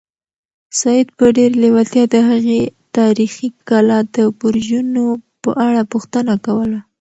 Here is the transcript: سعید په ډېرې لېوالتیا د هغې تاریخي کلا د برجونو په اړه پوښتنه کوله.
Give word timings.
سعید 0.79 1.07
په 1.17 1.25
ډېرې 1.35 1.55
لېوالتیا 1.63 2.05
د 2.13 2.17
هغې 2.29 2.61
تاریخي 2.97 3.47
کلا 3.69 3.99
د 4.15 4.17
برجونو 4.39 5.05
په 5.43 5.51
اړه 5.67 5.81
پوښتنه 5.93 6.33
کوله. 6.45 6.79